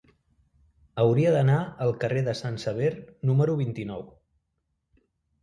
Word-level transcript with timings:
Hauria 1.03 1.33
d'anar 1.35 1.57
al 1.87 1.93
carrer 2.05 2.23
de 2.29 2.35
Sant 2.41 2.57
Sever 2.65 2.89
número 3.33 3.59
vint-i-nou. 3.61 4.03